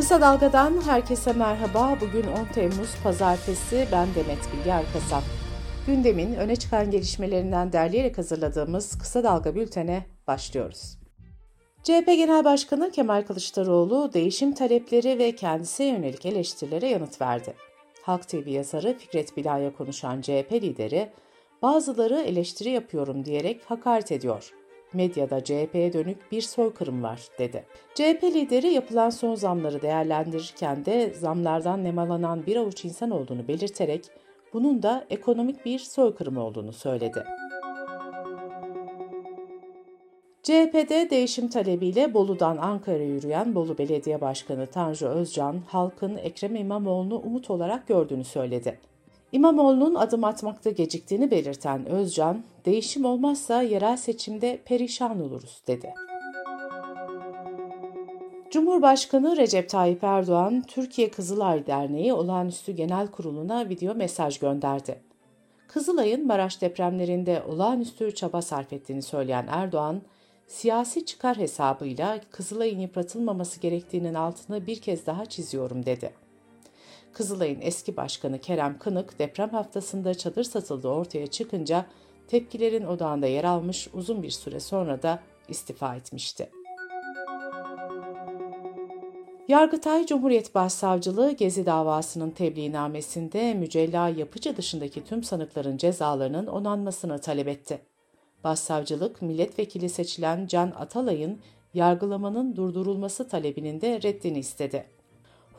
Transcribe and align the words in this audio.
Kısa 0.00 0.20
Dalga'dan 0.20 0.80
herkese 0.86 1.32
merhaba. 1.32 1.98
Bugün 2.00 2.22
10 2.22 2.44
Temmuz 2.54 2.96
Pazartesi. 3.02 3.88
Ben 3.92 4.08
Demet 4.14 4.38
Bilge 4.52 4.70
Erkasap. 4.70 5.22
Gündemin 5.86 6.34
öne 6.34 6.56
çıkan 6.56 6.90
gelişmelerinden 6.90 7.72
derleyerek 7.72 8.18
hazırladığımız 8.18 8.98
Kısa 8.98 9.24
Dalga 9.24 9.54
bültene 9.54 10.06
başlıyoruz. 10.26 10.98
CHP 11.82 12.06
Genel 12.06 12.44
Başkanı 12.44 12.90
Kemal 12.90 13.22
Kılıçdaroğlu 13.22 14.12
değişim 14.12 14.54
talepleri 14.54 15.18
ve 15.18 15.36
kendisine 15.36 15.86
yönelik 15.86 16.26
eleştirilere 16.26 16.88
yanıt 16.88 17.20
verdi. 17.20 17.54
Halk 18.02 18.28
TV 18.28 18.48
yazarı 18.48 18.98
Fikret 18.98 19.36
Bilal'e 19.36 19.72
konuşan 19.72 20.20
CHP 20.20 20.52
lideri, 20.52 21.10
bazıları 21.62 22.20
eleştiri 22.20 22.70
yapıyorum 22.70 23.24
diyerek 23.24 23.60
hakaret 23.66 24.12
ediyor 24.12 24.52
medyada 24.92 25.44
CHP'ye 25.44 25.92
dönük 25.92 26.32
bir 26.32 26.40
soykırım 26.40 27.02
var 27.02 27.20
dedi. 27.38 27.64
CHP 27.94 28.24
lideri 28.24 28.66
yapılan 28.66 29.10
son 29.10 29.34
zamları 29.34 29.82
değerlendirirken 29.82 30.84
de 30.84 31.10
zamlardan 31.14 31.84
nemalanan 31.84 32.46
bir 32.46 32.56
avuç 32.56 32.84
insan 32.84 33.10
olduğunu 33.10 33.48
belirterek 33.48 34.04
bunun 34.52 34.82
da 34.82 35.06
ekonomik 35.10 35.64
bir 35.64 35.78
soykırım 35.78 36.36
olduğunu 36.36 36.72
söyledi. 36.72 37.24
CHP'de 40.42 41.10
değişim 41.10 41.48
talebiyle 41.48 42.14
Bolu'dan 42.14 42.56
Ankara'ya 42.56 43.06
yürüyen 43.06 43.54
Bolu 43.54 43.78
Belediye 43.78 44.20
Başkanı 44.20 44.66
Tanju 44.66 45.06
Özcan, 45.06 45.62
halkın 45.66 46.16
Ekrem 46.16 46.56
İmamoğlu'nu 46.56 47.18
umut 47.18 47.50
olarak 47.50 47.88
gördüğünü 47.88 48.24
söyledi. 48.24 48.89
İmamoğlu'nun 49.32 49.94
adım 49.94 50.24
atmakta 50.24 50.70
geciktiğini 50.70 51.30
belirten 51.30 51.86
Özcan, 51.86 52.42
değişim 52.64 53.04
olmazsa 53.04 53.62
yerel 53.62 53.96
seçimde 53.96 54.60
perişan 54.64 55.22
oluruz 55.22 55.62
dedi. 55.66 55.94
Cumhurbaşkanı 58.50 59.36
Recep 59.36 59.68
Tayyip 59.68 60.04
Erdoğan, 60.04 60.62
Türkiye 60.62 61.10
Kızılay 61.10 61.66
Derneği 61.66 62.12
Olağanüstü 62.12 62.72
Genel 62.72 63.06
Kurulu'na 63.06 63.68
video 63.68 63.94
mesaj 63.94 64.38
gönderdi. 64.38 65.00
Kızılay'ın 65.68 66.26
Maraş 66.26 66.60
depremlerinde 66.60 67.42
olağanüstü 67.48 68.14
çaba 68.14 68.42
sarf 68.42 68.72
ettiğini 68.72 69.02
söyleyen 69.02 69.46
Erdoğan, 69.50 70.02
siyasi 70.46 71.04
çıkar 71.06 71.36
hesabıyla 71.36 72.20
Kızılay'ın 72.30 72.80
yıpratılmaması 72.80 73.60
gerektiğinin 73.60 74.14
altını 74.14 74.66
bir 74.66 74.80
kez 74.80 75.06
daha 75.06 75.26
çiziyorum 75.26 75.86
dedi. 75.86 76.12
Kızılay'ın 77.12 77.60
eski 77.60 77.96
başkanı 77.96 78.38
Kerem 78.38 78.78
Kınık 78.78 79.18
deprem 79.18 79.50
haftasında 79.50 80.14
çadır 80.14 80.44
satıldığı 80.44 80.88
ortaya 80.88 81.26
çıkınca 81.26 81.86
tepkilerin 82.28 82.86
odağında 82.86 83.26
yer 83.26 83.44
almış 83.44 83.88
uzun 83.92 84.22
bir 84.22 84.30
süre 84.30 84.60
sonra 84.60 85.02
da 85.02 85.22
istifa 85.48 85.96
etmişti. 85.96 86.50
Yargıtay 89.48 90.06
Cumhuriyet 90.06 90.54
Başsavcılığı 90.54 91.32
Gezi 91.32 91.66
davasının 91.66 92.30
tebliğnamesinde 92.30 93.54
Mücella 93.54 94.08
Yapıcı 94.08 94.56
dışındaki 94.56 95.04
tüm 95.04 95.22
sanıkların 95.24 95.76
cezalarının 95.76 96.46
onanmasını 96.46 97.18
talep 97.18 97.48
etti. 97.48 97.80
Başsavcılık, 98.44 99.22
milletvekili 99.22 99.88
seçilen 99.88 100.46
Can 100.46 100.72
Atalay'ın 100.78 101.40
yargılamanın 101.74 102.56
durdurulması 102.56 103.28
talebinin 103.28 103.80
de 103.80 104.02
reddini 104.02 104.38
istedi. 104.38 104.99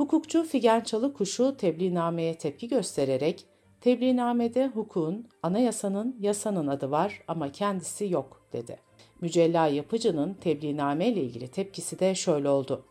Hukukçu 0.02 0.44
Figen 0.44 0.82
Çalıkuşu 0.82 1.58
tebliğnameye 1.58 2.38
tepki 2.38 2.68
göstererek, 2.68 3.46
tebliğnamede 3.82 4.68
hukukun, 4.68 5.28
anayasanın, 5.44 6.16
yasanın 6.20 6.68
adı 6.68 6.92
var 6.92 7.22
ama 7.28 7.52
kendisi 7.52 8.10
yok 8.10 8.42
dedi. 8.54 8.80
Mücella 9.22 9.68
Yapıcı'nın 9.68 10.34
tebliğname 10.34 11.08
ile 11.08 11.24
ilgili 11.24 11.48
tepkisi 11.48 12.00
de 12.00 12.16
şöyle 12.16 12.50
oldu. 12.50 12.86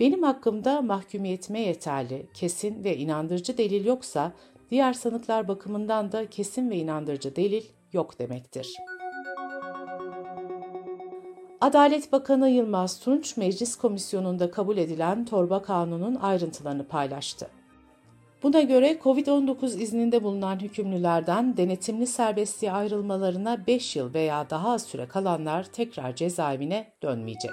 Benim 0.00 0.22
hakkımda 0.22 0.82
mahkumiyetime 0.82 1.60
yeterli, 1.60 2.26
kesin 2.34 2.84
ve 2.84 2.96
inandırıcı 2.96 3.58
delil 3.58 3.86
yoksa 3.86 4.32
diğer 4.70 4.92
sanıklar 4.92 5.48
bakımından 5.48 6.12
da 6.12 6.30
kesin 6.30 6.70
ve 6.70 6.76
inandırıcı 6.76 7.36
delil 7.36 7.64
yok 7.92 8.18
demektir.'' 8.18 8.89
Adalet 11.60 12.12
Bakanı 12.12 12.48
Yılmaz 12.48 13.00
Tunç, 13.00 13.36
Meclis 13.36 13.76
Komisyonu'nda 13.76 14.50
kabul 14.50 14.76
edilen 14.76 15.24
torba 15.24 15.62
kanunun 15.62 16.14
ayrıntılarını 16.14 16.88
paylaştı. 16.88 17.48
Buna 18.42 18.60
göre 18.60 18.98
COVID-19 19.04 19.78
izninde 19.78 20.22
bulunan 20.22 20.60
hükümlülerden 20.60 21.56
denetimli 21.56 22.06
serbestliğe 22.06 22.72
ayrılmalarına 22.72 23.66
5 23.66 23.96
yıl 23.96 24.14
veya 24.14 24.50
daha 24.50 24.70
az 24.70 24.82
süre 24.82 25.08
kalanlar 25.08 25.64
tekrar 25.64 26.16
cezaevine 26.16 26.92
dönmeyecek. 27.02 27.52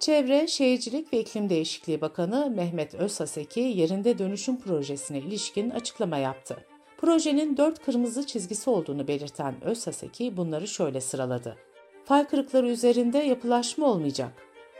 Çevre, 0.00 0.46
Şehircilik 0.46 1.12
ve 1.12 1.20
İklim 1.20 1.48
Değişikliği 1.48 2.00
Bakanı 2.00 2.50
Mehmet 2.50 2.94
Özhaseki 2.94 3.60
yerinde 3.60 4.18
dönüşüm 4.18 4.60
projesine 4.60 5.18
ilişkin 5.18 5.70
açıklama 5.70 6.16
yaptı. 6.16 6.56
Projenin 6.98 7.56
dört 7.56 7.84
kırmızı 7.84 8.26
çizgisi 8.26 8.70
olduğunu 8.70 9.08
belirten 9.08 9.54
Özsaseki 9.64 10.36
bunları 10.36 10.68
şöyle 10.68 11.00
sıraladı. 11.00 11.56
Fay 12.04 12.26
kırıkları 12.26 12.68
üzerinde 12.68 13.18
yapılaşma 13.18 13.86
olmayacak. 13.86 14.32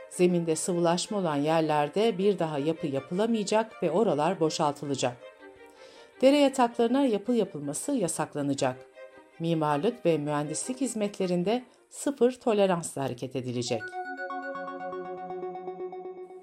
Zeminde 0.09 0.55
sıvılaşma 0.55 1.17
olan 1.17 1.35
yerlerde 1.35 2.17
bir 2.17 2.39
daha 2.39 2.59
yapı 2.59 2.87
yapılamayacak 2.87 3.83
ve 3.83 3.91
oralar 3.91 4.39
boşaltılacak. 4.39 5.17
Dere 6.21 6.37
yataklarına 6.37 7.05
yapı 7.05 7.33
yapılması 7.33 7.91
yasaklanacak. 7.91 8.85
Mimarlık 9.39 10.05
ve 10.05 10.17
mühendislik 10.17 10.81
hizmetlerinde 10.81 11.63
sıfır 11.89 12.31
toleransla 12.31 13.03
hareket 13.03 13.35
edilecek. 13.35 13.81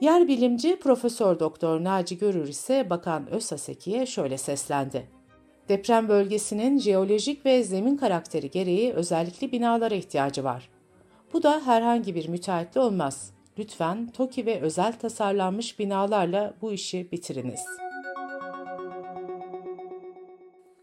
Yer 0.00 0.28
bilimci 0.28 0.78
Profesör 0.78 1.41
Doktor 1.41 1.84
Naci 1.84 2.18
Görür 2.18 2.48
ise 2.48 2.91
Bakan 2.91 3.30
Özsaseki'ye 3.30 4.06
şöyle 4.06 4.38
seslendi. 4.38 5.23
Deprem 5.69 6.08
bölgesinin 6.08 6.78
jeolojik 6.78 7.47
ve 7.47 7.64
zemin 7.64 7.97
karakteri 7.97 8.50
gereği 8.50 8.92
özellikle 8.92 9.52
binalara 9.52 9.94
ihtiyacı 9.94 10.44
var. 10.44 10.69
Bu 11.32 11.42
da 11.42 11.66
herhangi 11.66 12.14
bir 12.14 12.28
müteahhitle 12.28 12.80
olmaz. 12.80 13.30
Lütfen 13.58 14.06
TOKİ 14.06 14.47
ve 14.47 14.60
özel 14.60 14.98
tasarlanmış 14.98 15.78
binalarla 15.78 16.54
bu 16.62 16.72
işi 16.72 17.12
bitiriniz. 17.12 17.60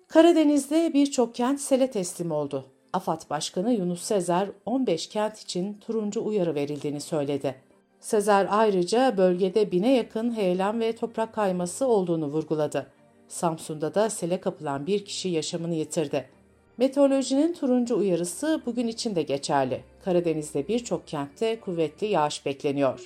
Karadeniz'de 0.08 0.94
birçok 0.94 1.36
kent 1.36 1.62
sele 1.62 1.92
teslim 1.92 2.32
oldu. 2.32 2.66
AFAD 2.94 3.30
Başkanı 3.30 3.74
Yunus 3.74 4.02
Sezer 4.02 4.50
15 4.66 5.08
kent 5.08 5.40
için 5.40 5.74
turuncu 5.74 6.26
uyarı 6.26 6.56
verildiğini 6.56 7.02
söyledi. 7.02 7.56
Sezer 8.00 8.48
ayrıca 8.50 9.18
bölgede 9.18 9.72
bine 9.72 9.94
yakın 9.94 10.36
heyelan 10.36 10.80
ve 10.80 10.96
toprak 10.96 11.34
kayması 11.34 11.88
olduğunu 11.88 12.26
vurguladı. 12.26 12.88
Samsun'da 13.32 13.94
da 13.94 14.10
sele 14.10 14.42
kapılan 14.42 14.88
bir 14.88 15.06
kişi 15.06 15.30
yaşamını 15.30 15.76
yitirdi. 15.76 16.30
Meteorolojinin 16.78 17.54
turuncu 17.54 17.98
uyarısı 17.98 18.62
bugün 18.66 18.88
için 18.88 19.16
de 19.16 19.22
geçerli. 19.22 19.84
Karadeniz'de 20.06 20.68
birçok 20.68 21.08
kentte 21.08 21.60
kuvvetli 21.60 22.08
yağış 22.08 22.46
bekleniyor. 22.46 23.06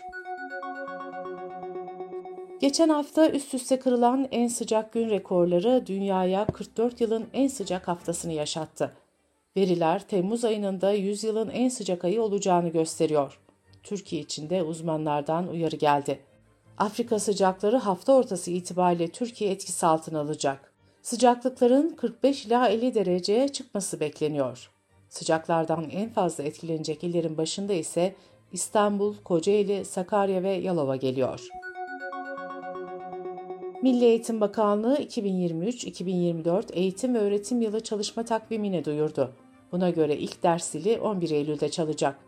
Geçen 2.61 2.89
hafta 2.89 3.29
üst 3.29 3.53
üste 3.53 3.79
kırılan 3.79 4.27
en 4.31 4.47
sıcak 4.47 4.93
gün 4.93 5.09
rekorları 5.09 5.83
dünyaya 5.87 6.45
44 6.45 7.01
yılın 7.01 7.25
en 7.33 7.47
sıcak 7.47 7.87
haftasını 7.87 8.33
yaşattı. 8.33 8.91
Veriler 9.57 10.07
Temmuz 10.07 10.45
ayının 10.45 10.81
da 10.81 10.91
100 10.91 11.23
yılın 11.23 11.49
en 11.49 11.69
sıcak 11.69 12.05
ayı 12.05 12.21
olacağını 12.21 12.69
gösteriyor. 12.69 13.39
Türkiye 13.83 14.21
için 14.21 14.49
de 14.49 14.63
uzmanlardan 14.63 15.47
uyarı 15.47 15.75
geldi. 15.75 16.19
Afrika 16.77 17.19
sıcakları 17.19 17.77
hafta 17.77 18.13
ortası 18.13 18.51
itibariyle 18.51 19.07
Türkiye 19.07 19.51
etkisi 19.51 19.85
altına 19.85 20.19
alacak. 20.19 20.73
Sıcaklıkların 21.01 21.89
45 21.89 22.45
ila 22.45 22.67
50 22.67 22.95
dereceye 22.95 23.47
çıkması 23.47 23.99
bekleniyor. 23.99 24.71
Sıcaklardan 25.09 25.89
en 25.89 26.09
fazla 26.09 26.43
etkilenecek 26.43 27.03
illerin 27.03 27.37
başında 27.37 27.73
ise 27.73 28.15
İstanbul, 28.51 29.15
Kocaeli, 29.23 29.85
Sakarya 29.85 30.43
ve 30.43 30.51
Yalova 30.51 30.95
geliyor. 30.95 31.47
Milli 33.81 34.05
Eğitim 34.05 34.41
Bakanlığı 34.41 34.97
2023-2024 34.97 36.73
eğitim 36.73 37.13
ve 37.13 37.19
öğretim 37.19 37.61
yılı 37.61 37.79
çalışma 37.79 38.25
takvimini 38.25 38.85
duyurdu. 38.85 39.33
Buna 39.71 39.89
göre 39.89 40.17
ilk 40.17 40.43
ders 40.43 40.69
zili 40.69 40.99
11 40.99 41.29
Eylül'de 41.29 41.69
çalacak. 41.69 42.24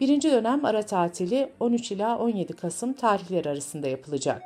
Birinci 0.00 0.32
dönem 0.32 0.64
ara 0.64 0.82
tatili 0.82 1.52
13 1.60 1.92
ila 1.92 2.18
17 2.18 2.52
Kasım 2.52 2.92
tarihleri 2.92 3.50
arasında 3.50 3.88
yapılacak. 3.88 4.42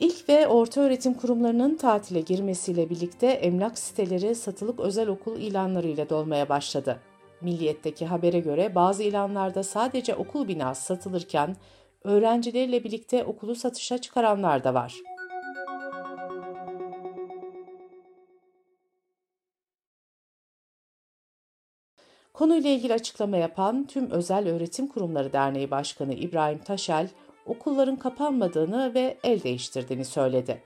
İlk 0.00 0.28
ve 0.28 0.46
orta 0.46 0.80
öğretim 0.80 1.14
kurumlarının 1.14 1.76
tatile 1.76 2.20
girmesiyle 2.20 2.90
birlikte 2.90 3.26
emlak 3.26 3.78
siteleri 3.78 4.34
satılık 4.34 4.80
özel 4.80 5.08
okul 5.08 5.36
ilanlarıyla 5.36 6.10
dolmaya 6.10 6.48
başladı. 6.48 7.00
Milliyet'teki 7.40 8.06
habere 8.06 8.40
göre 8.40 8.74
bazı 8.74 9.02
ilanlarda 9.02 9.62
sadece 9.62 10.14
okul 10.14 10.48
binası 10.48 10.84
satılırken 10.84 11.56
öğrencileriyle 12.04 12.84
birlikte 12.84 13.24
okulu 13.24 13.54
satışa 13.54 13.98
çıkaranlar 13.98 14.64
da 14.64 14.74
var. 14.74 14.94
Konuyla 22.40 22.70
ilgili 22.70 22.94
açıklama 22.94 23.36
yapan 23.36 23.86
Tüm 23.86 24.10
Özel 24.10 24.48
Öğretim 24.48 24.86
Kurumları 24.86 25.32
Derneği 25.32 25.70
Başkanı 25.70 26.14
İbrahim 26.14 26.58
Taşel, 26.58 27.08
okulların 27.46 27.96
kapanmadığını 27.96 28.94
ve 28.94 29.18
el 29.24 29.42
değiştirdiğini 29.42 30.04
söyledi. 30.04 30.62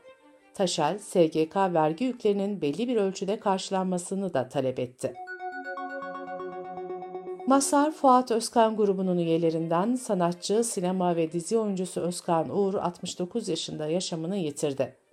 Taşel, 0.54 0.98
SGK 0.98 1.56
vergi 1.56 2.04
yüklerinin 2.04 2.60
belli 2.60 2.88
bir 2.88 2.96
ölçüde 2.96 3.40
karşılanmasını 3.40 4.34
da 4.34 4.48
talep 4.48 4.78
etti. 4.78 5.14
Masar 7.46 7.90
Fuat 7.90 8.30
Özkan 8.30 8.76
grubunun 8.76 9.18
üyelerinden 9.18 9.94
sanatçı, 9.94 10.64
sinema 10.64 11.16
ve 11.16 11.32
dizi 11.32 11.58
oyuncusu 11.58 12.00
Özkan 12.00 12.58
Uğur 12.58 12.74
69 12.74 13.48
yaşında 13.48 13.86
yaşamını 13.86 14.36
yitirdi. 14.36 15.03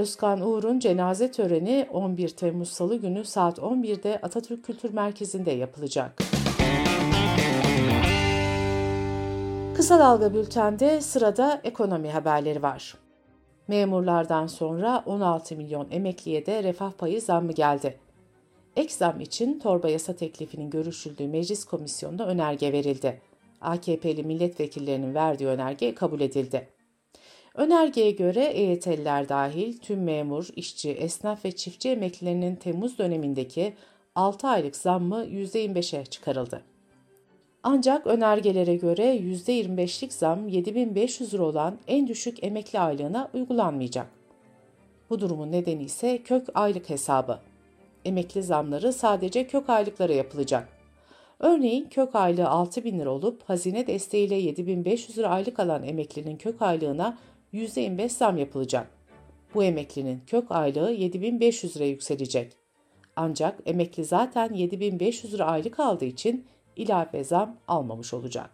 Özkan 0.00 0.40
Uğur'un 0.40 0.78
cenaze 0.78 1.30
töreni 1.30 1.86
11 1.92 2.28
Temmuz 2.28 2.68
Salı 2.68 2.96
günü 2.96 3.24
saat 3.24 3.58
11'de 3.58 4.20
Atatürk 4.22 4.64
Kültür 4.64 4.92
Merkezi'nde 4.92 5.50
yapılacak. 5.50 6.22
Kısa 9.76 9.98
Dalga 9.98 10.34
Bülten'de 10.34 11.00
sırada 11.00 11.60
ekonomi 11.64 12.10
haberleri 12.10 12.62
var. 12.62 12.94
Memurlardan 13.68 14.46
sonra 14.46 15.02
16 15.06 15.56
milyon 15.56 15.88
emekliye 15.90 16.46
de 16.46 16.62
refah 16.62 16.92
payı 16.92 17.22
zammı 17.22 17.52
geldi. 17.52 17.98
Ek 18.76 18.94
zam 18.94 19.20
için 19.20 19.58
torba 19.58 19.88
yasa 19.88 20.16
teklifinin 20.16 20.70
görüşüldüğü 20.70 21.28
meclis 21.28 21.64
komisyonunda 21.64 22.26
önerge 22.26 22.72
verildi. 22.72 23.20
AKP'li 23.60 24.22
milletvekillerinin 24.22 25.14
verdiği 25.14 25.46
önerge 25.46 25.94
kabul 25.94 26.20
edildi. 26.20 26.79
Önergeye 27.54 28.10
göre 28.10 28.44
EYT'liler 28.44 29.28
dahil 29.28 29.78
tüm 29.78 30.02
memur, 30.02 30.48
işçi, 30.56 30.90
esnaf 30.90 31.44
ve 31.44 31.52
çiftçi 31.52 31.88
emeklilerinin 31.88 32.56
Temmuz 32.56 32.98
dönemindeki 32.98 33.74
6 34.14 34.48
aylık 34.48 34.76
zammı 34.76 35.24
%25'e 35.24 36.04
çıkarıldı. 36.04 36.62
Ancak 37.62 38.06
önergelere 38.06 38.76
göre 38.76 39.16
%25'lik 39.16 40.12
zam 40.12 40.48
7500 40.48 41.34
lira 41.34 41.42
olan 41.42 41.78
en 41.86 42.08
düşük 42.08 42.44
emekli 42.44 42.80
aylığına 42.80 43.30
uygulanmayacak. 43.34 44.06
Bu 45.10 45.20
durumun 45.20 45.52
nedeni 45.52 45.82
ise 45.82 46.22
kök 46.22 46.46
aylık 46.54 46.90
hesabı. 46.90 47.38
Emekli 48.04 48.42
zamları 48.42 48.92
sadece 48.92 49.46
kök 49.46 49.70
aylıklara 49.70 50.12
yapılacak. 50.12 50.68
Örneğin 51.38 51.88
kök 51.88 52.14
aylığı 52.14 52.48
6 52.48 52.84
bin 52.84 52.98
lira 52.98 53.10
olup 53.10 53.42
hazine 53.42 53.86
desteğiyle 53.86 54.34
7500 54.34 55.18
lira 55.18 55.28
aylık 55.28 55.60
alan 55.60 55.82
emeklinin 55.82 56.36
kök 56.36 56.62
aylığına 56.62 57.18
%25 57.54 58.08
zam 58.08 58.36
yapılacak. 58.36 58.90
Bu 59.54 59.64
emeklinin 59.64 60.22
kök 60.26 60.50
aylığı 60.50 60.90
7500 60.90 61.76
lira 61.76 61.84
yükselecek. 61.84 62.52
Ancak 63.16 63.58
emekli 63.66 64.04
zaten 64.04 64.54
7500 64.54 65.34
lira 65.34 65.44
aylık 65.44 65.80
aldığı 65.80 66.04
için 66.04 66.46
ilave 66.76 67.24
zam 67.24 67.56
almamış 67.68 68.14
olacak. 68.14 68.50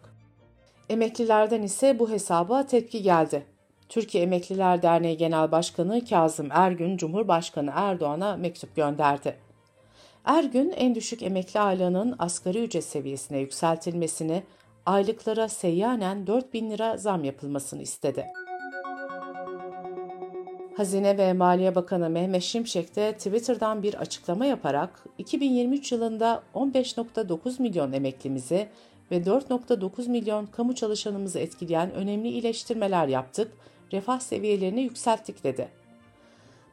Emeklilerden 0.89 1.61
ise 1.61 1.99
bu 1.99 2.09
hesaba 2.09 2.65
tepki 2.65 3.01
geldi. 3.01 3.45
Türkiye 3.89 4.23
Emekliler 4.23 4.81
Derneği 4.81 5.17
Genel 5.17 5.51
Başkanı 5.51 6.05
Kazım 6.05 6.47
Ergün, 6.51 6.97
Cumhurbaşkanı 6.97 7.71
Erdoğan'a 7.75 8.37
mektup 8.37 8.75
gönderdi. 8.75 9.37
Ergün, 10.25 10.69
en 10.69 10.95
düşük 10.95 11.23
emekli 11.23 11.59
aylığının 11.59 12.15
asgari 12.19 12.63
ücret 12.63 12.83
seviyesine 12.83 13.39
yükseltilmesini, 13.39 14.43
aylıklara 14.85 15.49
seyyanen 15.49 16.27
4 16.27 16.53
bin 16.53 16.71
lira 16.71 16.97
zam 16.97 17.23
yapılmasını 17.23 17.81
istedi. 17.81 18.25
Hazine 20.77 21.17
ve 21.17 21.33
Maliye 21.33 21.75
Bakanı 21.75 22.09
Mehmet 22.09 22.43
Şimşek 22.43 22.95
de 22.95 23.13
Twitter'dan 23.13 23.83
bir 23.83 23.93
açıklama 23.93 24.45
yaparak 24.45 25.03
2023 25.17 25.91
yılında 25.91 26.43
15.9 26.55 27.61
milyon 27.61 27.91
emeklimizi 27.91 28.67
ve 29.11 29.17
4.9 29.17 30.09
milyon 30.09 30.45
kamu 30.45 30.75
çalışanımızı 30.75 31.39
etkileyen 31.39 31.91
önemli 31.91 32.29
iyileştirmeler 32.29 33.07
yaptık, 33.07 33.51
refah 33.93 34.19
seviyelerini 34.19 34.81
yükselttik 34.81 35.43
dedi. 35.43 35.67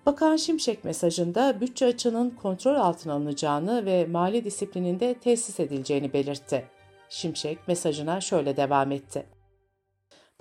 Bakan 0.07 0.37
Şimşek 0.37 0.85
mesajında 0.85 1.61
bütçe 1.61 1.87
açığının 1.87 2.31
kontrol 2.31 2.75
altına 2.75 3.13
alınacağını 3.13 3.87
ve 3.87 4.07
mali 4.07 4.45
disiplininde 4.45 5.15
tesis 5.15 5.61
edileceğini 5.61 6.13
belirtti. 6.13 6.65
Şimşek 7.09 7.69
mesajına 7.69 8.21
şöyle 8.21 8.57
devam 8.57 8.93
etti. 8.93 9.34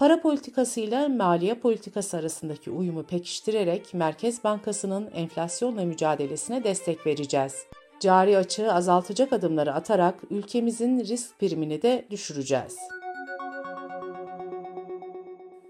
Para 0.04 0.22
politikasıyla 0.22 1.10
maliye 1.10 1.56
politikası 1.56 2.18
arasındaki 2.18 2.72
uyumu 2.72 3.04
pekiştirerek 3.04 3.94
Merkez 3.94 4.44
Bankası'nın 4.44 5.10
enflasyonla 5.14 5.86
mücadelesine 5.86 6.64
destek 6.64 7.06
vereceğiz. 7.08 7.66
Cari 8.00 8.38
açığı 8.38 8.74
azaltacak 8.74 9.34
adımları 9.34 9.74
atarak 9.74 10.16
ülkemizin 10.30 11.00
risk 11.00 11.40
primini 11.40 11.82
de 11.82 12.06
düşüreceğiz. 12.10 12.78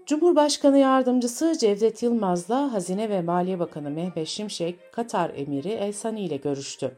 Cumhurbaşkanı 0.06 0.78
Yardımcısı 0.78 1.58
Cevdet 1.58 2.02
Yılmaz'la 2.02 2.72
Hazine 2.72 3.10
ve 3.10 3.22
Maliye 3.22 3.58
Bakanı 3.58 3.90
Mehmet 3.90 4.28
Şimşek, 4.28 4.92
Katar 4.92 5.30
Emiri 5.36 5.70
El 5.70 5.92
Sani 5.92 6.20
ile 6.20 6.36
görüştü. 6.36 6.96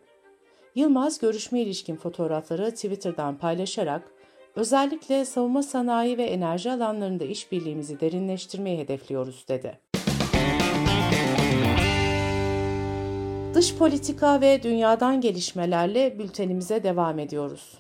Yılmaz 0.75 1.19
görüşme 1.19 1.61
ilişkin 1.61 1.97
fotoğrafları 1.97 2.71
Twitter'dan 2.71 3.39
paylaşarak 3.39 4.16
özellikle 4.57 5.25
savunma 5.25 5.63
sanayi 5.63 6.19
ve 6.19 6.25
enerji 6.25 6.73
alanlarında 6.73 7.25
işbirliğimizi 7.25 8.01
derinleştirmeyi 8.01 8.79
hedefliyoruz 8.79 9.45
dedi. 9.49 9.79
Dış 13.55 13.77
politika 13.77 14.41
ve 14.41 14.63
dünyadan 14.63 15.21
gelişmelerle 15.21 16.19
bültenimize 16.19 16.83
devam 16.83 17.19
ediyoruz. 17.19 17.79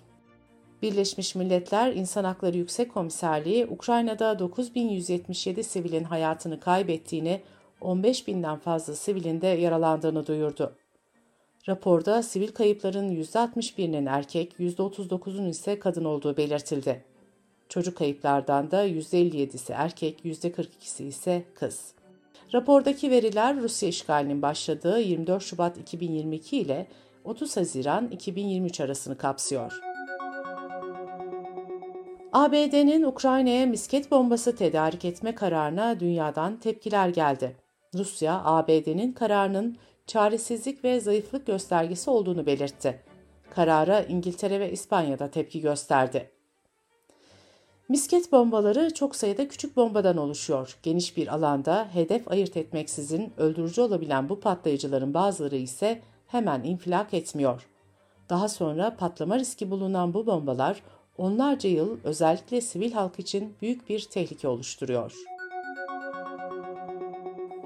Birleşmiş 0.83 1.35
Milletler 1.35 1.93
İnsan 1.93 2.25
Hakları 2.25 2.57
Yüksek 2.57 2.95
Komiserliği 2.95 3.67
Ukrayna'da 3.67 4.39
9177 4.39 5.65
sivilin 5.65 6.05
hayatını 6.05 6.61
kaybettiğini, 6.61 7.41
15 7.81 8.29
binden 8.29 8.59
fazla 8.59 8.95
sivilin 8.95 9.41
de 9.41 9.47
yaralandığını 9.47 10.27
duyurdu. 10.27 10.77
Raporda 11.69 12.23
sivil 12.23 12.49
kayıpların 12.49 13.09
%61'inin 13.09 14.07
erkek, 14.07 14.53
%39'un 14.59 15.47
ise 15.47 15.79
kadın 15.79 16.05
olduğu 16.05 16.37
belirtildi. 16.37 17.05
Çocuk 17.69 17.97
kayıplardan 17.97 18.71
da 18.71 18.87
%57'si 18.87 19.73
erkek, 19.73 20.25
%42'si 20.25 21.05
ise 21.05 21.45
kız. 21.55 21.93
Rapordaki 22.55 23.11
veriler 23.11 23.57
Rusya 23.57 23.89
işgalinin 23.89 24.43
başladığı 24.43 25.01
24 25.01 25.43
Şubat 25.43 25.79
2022 25.79 26.59
ile 26.59 26.87
30 27.25 27.57
Haziran 27.57 28.09
2023 28.09 28.81
arasını 28.81 29.19
kapsıyor. 29.19 29.73
ABD'nin 32.33 33.03
Ukrayna'ya 33.03 33.67
misket 33.67 34.11
bombası 34.11 34.57
tedarik 34.57 35.05
etme 35.05 35.35
kararına 35.35 36.01
dünyadan 36.01 36.61
tepkiler 36.61 37.09
geldi. 37.09 37.57
Rusya, 37.95 38.43
ABD'nin 38.45 39.13
kararının 39.13 39.77
çaresizlik 40.07 40.85
ve 40.85 41.01
zayıflık 41.01 41.47
göstergesi 41.47 42.11
olduğunu 42.11 42.47
belirtti. 42.47 43.03
Karara 43.51 44.03
İngiltere 44.03 44.61
ve 44.61 44.73
İspanya'da 44.73 45.31
tepki 45.31 45.61
gösterdi. 45.61 46.31
Misket 47.89 48.33
bombaları 48.33 48.95
çok 48.95 49.17
sayıda 49.17 49.49
küçük 49.49 49.77
bombadan 49.77 50.17
oluşuyor. 50.17 50.79
Geniş 50.83 51.17
bir 51.17 51.35
alanda 51.35 51.89
hedef 51.93 52.29
ayırt 52.29 52.57
etmeksizin 52.57 53.33
öldürücü 53.37 53.81
olabilen 53.81 54.29
bu 54.29 54.41
patlayıcıların 54.41 55.15
bazıları 55.15 55.57
ise 55.57 56.03
hemen 56.27 56.65
infilak 56.65 57.15
etmiyor. 57.15 57.69
Daha 58.29 58.49
sonra 58.49 58.97
patlama 58.97 59.39
riski 59.39 59.71
bulunan 59.71 60.15
bu 60.15 60.27
bombalar 60.27 60.83
onlarca 61.19 61.71
yıl 61.71 61.99
özellikle 62.05 62.61
sivil 62.61 62.93
halk 62.93 63.19
için 63.19 63.55
büyük 63.63 63.89
bir 63.89 64.01
tehlike 64.01 64.49
oluşturuyor. 64.49 65.36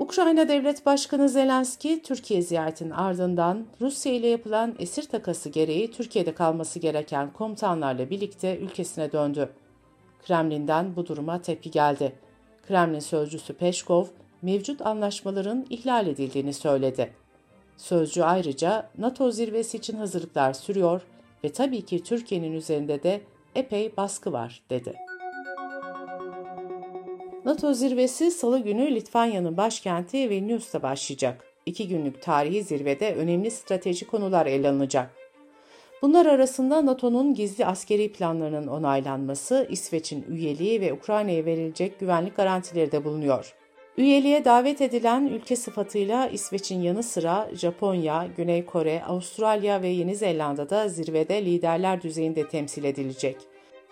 Ukrayna 0.00 0.48
Devlet 0.48 0.86
Başkanı 0.86 1.28
Zelenski, 1.28 2.02
Türkiye 2.02 2.42
ziyaretinin 2.42 2.90
ardından 2.90 3.66
Rusya 3.80 4.12
ile 4.12 4.26
yapılan 4.26 4.74
esir 4.78 5.02
takası 5.02 5.48
gereği 5.48 5.90
Türkiye'de 5.90 6.34
kalması 6.34 6.78
gereken 6.78 7.32
komutanlarla 7.32 8.10
birlikte 8.10 8.58
ülkesine 8.58 9.12
döndü. 9.12 9.48
Kremlin'den 10.26 10.96
bu 10.96 11.06
duruma 11.06 11.42
tepki 11.42 11.70
geldi. 11.70 12.12
Kremlin 12.68 12.98
sözcüsü 12.98 13.54
Peşkov, 13.54 14.06
mevcut 14.42 14.86
anlaşmaların 14.86 15.66
ihlal 15.70 16.06
edildiğini 16.06 16.52
söyledi. 16.52 17.12
Sözcü 17.76 18.22
ayrıca 18.22 18.90
NATO 18.98 19.30
zirvesi 19.30 19.76
için 19.76 19.96
hazırlıklar 19.96 20.52
sürüyor 20.52 21.02
ve 21.44 21.52
tabii 21.52 21.84
ki 21.84 22.02
Türkiye'nin 22.02 22.52
üzerinde 22.52 23.02
de 23.02 23.20
epey 23.54 23.96
baskı 23.96 24.32
var 24.32 24.62
dedi. 24.70 25.09
NATO 27.44 27.74
zirvesi 27.74 28.30
salı 28.30 28.58
günü 28.58 28.94
Litvanya'nın 28.94 29.56
başkenti 29.56 30.30
Vilnius'ta 30.30 30.82
başlayacak. 30.82 31.44
İki 31.66 31.88
günlük 31.88 32.22
tarihi 32.22 32.62
zirvede 32.62 33.14
önemli 33.14 33.50
strateji 33.50 34.06
konular 34.06 34.46
ele 34.46 34.68
alınacak. 34.68 35.10
Bunlar 36.02 36.26
arasında 36.26 36.86
NATO'nun 36.86 37.34
gizli 37.34 37.66
askeri 37.66 38.12
planlarının 38.12 38.66
onaylanması, 38.66 39.66
İsveç'in 39.70 40.24
üyeliği 40.28 40.80
ve 40.80 40.92
Ukrayna'ya 40.92 41.44
verilecek 41.44 42.00
güvenlik 42.00 42.36
garantileri 42.36 42.92
de 42.92 43.04
bulunuyor. 43.04 43.54
Üyeliğe 43.96 44.44
davet 44.44 44.80
edilen 44.80 45.26
ülke 45.26 45.56
sıfatıyla 45.56 46.26
İsveç'in 46.28 46.82
yanı 46.82 47.02
sıra 47.02 47.48
Japonya, 47.54 48.28
Güney 48.36 48.64
Kore, 48.66 49.02
Avustralya 49.04 49.82
ve 49.82 49.88
Yeni 49.88 50.16
Zelanda'da 50.16 50.88
zirvede 50.88 51.44
liderler 51.44 52.02
düzeyinde 52.02 52.48
temsil 52.48 52.84
edilecek. 52.84 53.36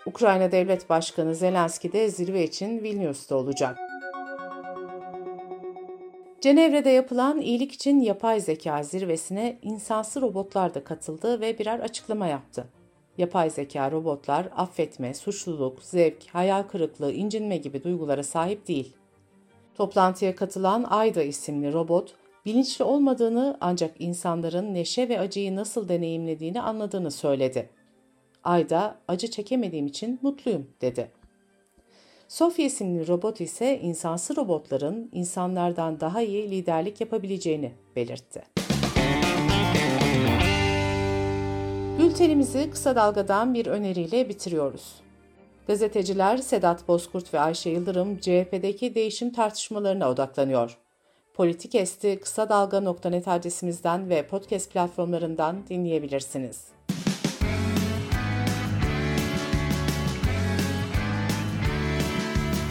Ukrayna 0.06 0.52
Devlet 0.52 0.90
Başkanı 0.90 1.34
Zelenski 1.34 1.92
de 1.92 2.08
zirve 2.08 2.44
için 2.44 2.82
Vilnius'ta 2.82 3.36
olacak. 3.36 3.78
Cenevre'de 6.40 6.90
yapılan 6.90 7.40
iyilik 7.40 7.72
için 7.72 8.00
yapay 8.00 8.40
zeka 8.40 8.82
zirvesine 8.82 9.58
insansı 9.62 10.20
robotlar 10.20 10.74
da 10.74 10.84
katıldı 10.84 11.40
ve 11.40 11.58
birer 11.58 11.80
açıklama 11.80 12.26
yaptı. 12.26 12.66
Yapay 13.18 13.50
zeka 13.50 13.90
robotlar 13.90 14.48
affetme, 14.56 15.14
suçluluk, 15.14 15.82
zevk, 15.82 16.26
hayal 16.32 16.62
kırıklığı, 16.62 17.12
incinme 17.12 17.56
gibi 17.56 17.84
duygulara 17.84 18.22
sahip 18.22 18.68
değil. 18.68 18.96
Toplantıya 19.74 20.36
katılan 20.36 20.84
Ayda 20.88 21.22
isimli 21.22 21.72
robot, 21.72 22.14
bilinçli 22.46 22.84
olmadığını 22.84 23.58
ancak 23.60 23.94
insanların 23.98 24.74
neşe 24.74 25.08
ve 25.08 25.20
acıyı 25.20 25.56
nasıl 25.56 25.88
deneyimlediğini 25.88 26.62
anladığını 26.62 27.10
söyledi. 27.10 27.77
Ayda, 28.48 28.98
acı 29.08 29.30
çekemediğim 29.30 29.86
için 29.86 30.18
mutluyum 30.22 30.66
dedi. 30.80 31.10
Sofya 32.28 32.66
isimli 32.66 33.08
robot 33.08 33.40
ise 33.40 33.80
insansı 33.80 34.36
robotların 34.36 35.10
insanlardan 35.12 36.00
daha 36.00 36.22
iyi 36.22 36.50
liderlik 36.50 37.00
yapabileceğini 37.00 37.72
belirtti. 37.96 38.42
Bültenimizi 41.98 42.70
kısa 42.70 42.96
dalgadan 42.96 43.54
bir 43.54 43.66
öneriyle 43.66 44.28
bitiriyoruz. 44.28 44.94
Gazeteciler 45.66 46.36
Sedat 46.36 46.88
Bozkurt 46.88 47.34
ve 47.34 47.40
Ayşe 47.40 47.70
Yıldırım 47.70 48.18
CHP'deki 48.18 48.94
değişim 48.94 49.32
tartışmalarına 49.32 50.10
odaklanıyor. 50.10 50.78
Politik 51.34 51.74
Esti 51.74 52.20
kısa 52.20 52.48
dalga.net 52.48 53.28
adresimizden 53.28 54.08
ve 54.08 54.26
podcast 54.26 54.72
platformlarından 54.72 55.66
dinleyebilirsiniz. 55.68 56.77